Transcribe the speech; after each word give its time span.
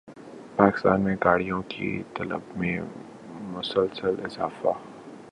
پاکستان 0.55 1.01
میں 1.01 1.15
گاڑیوں 1.23 1.61
کی 1.67 2.03
طلب 2.13 2.41
میں 2.55 2.79
مسلسل 3.51 4.15
اضافہ 4.25 4.67